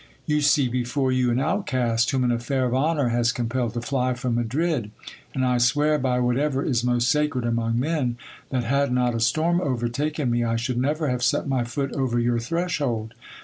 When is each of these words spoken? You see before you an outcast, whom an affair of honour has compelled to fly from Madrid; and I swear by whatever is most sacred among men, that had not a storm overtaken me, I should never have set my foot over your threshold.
You 0.25 0.41
see 0.41 0.67
before 0.67 1.11
you 1.11 1.29
an 1.29 1.39
outcast, 1.39 2.09
whom 2.09 2.23
an 2.23 2.31
affair 2.31 2.65
of 2.65 2.73
honour 2.73 3.09
has 3.09 3.31
compelled 3.31 3.75
to 3.75 3.81
fly 3.81 4.15
from 4.15 4.33
Madrid; 4.33 4.89
and 5.35 5.45
I 5.45 5.59
swear 5.59 5.99
by 5.99 6.19
whatever 6.19 6.65
is 6.65 6.83
most 6.83 7.07
sacred 7.07 7.45
among 7.45 7.79
men, 7.79 8.17
that 8.49 8.63
had 8.63 8.91
not 8.91 9.13
a 9.13 9.19
storm 9.19 9.61
overtaken 9.61 10.31
me, 10.31 10.43
I 10.43 10.55
should 10.55 10.79
never 10.79 11.09
have 11.09 11.21
set 11.21 11.47
my 11.47 11.63
foot 11.63 11.93
over 11.93 12.17
your 12.17 12.39
threshold. 12.39 13.13